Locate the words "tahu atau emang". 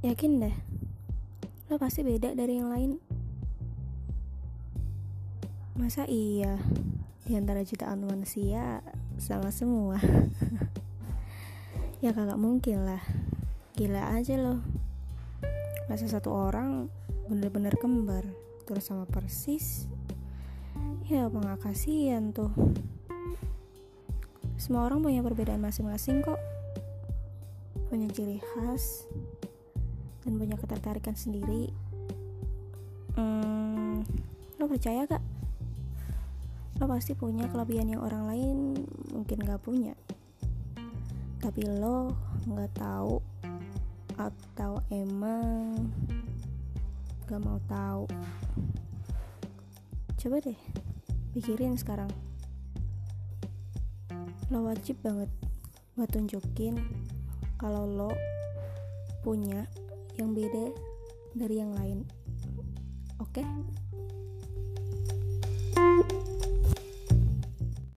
42.76-45.88